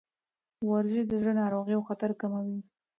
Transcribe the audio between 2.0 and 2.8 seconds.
کموي.